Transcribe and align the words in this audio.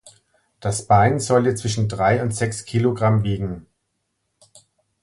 Das 0.59 0.87
Bein 0.87 1.19
sollte 1.19 1.53
zwischen 1.53 1.87
drei 1.87 2.23
und 2.23 2.33
sechs 2.33 2.65
Kilogramm 2.65 3.21
wiegen. 3.23 3.67